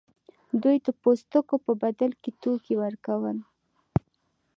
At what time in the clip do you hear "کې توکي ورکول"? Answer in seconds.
2.21-3.37